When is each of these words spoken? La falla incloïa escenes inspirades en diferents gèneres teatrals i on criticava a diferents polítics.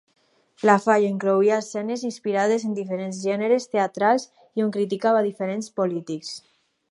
La 0.67 0.75
falla 0.85 1.09
incloïa 1.15 1.59
escenes 1.65 2.05
inspirades 2.09 2.65
en 2.69 2.73
diferents 2.79 3.21
gèneres 3.27 3.69
teatrals 3.75 4.27
i 4.61 4.67
on 4.69 4.75
criticava 4.79 5.21
a 5.23 5.27
diferents 5.31 5.71
polítics. 5.81 6.35